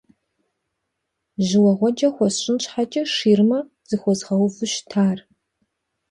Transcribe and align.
Жьыуэгъуэджэ 1.45 2.09
хуэсщӀын 2.13 2.57
щхьэкӀэ, 2.63 3.03
ширмэ 3.13 3.59
зыхуэзгъэуву 3.87 4.67
щытар. 4.71 5.17